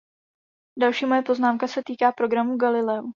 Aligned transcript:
Další 0.79 1.05
moje 1.05 1.21
poznámka 1.21 1.67
se 1.67 1.81
týká 1.85 2.11
programu 2.11 2.55
Galileo. 2.57 3.03